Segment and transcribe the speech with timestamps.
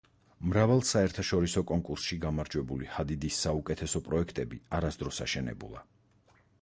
[0.51, 5.89] მრავალ საერთაშორისო კონკურსში გამარჯვებული ჰადიდის საუკეთესო პროექტები არასდროს აშენებულა.